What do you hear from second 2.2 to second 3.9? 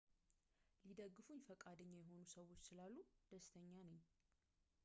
ሰዎች ስላሉ ደስተኛ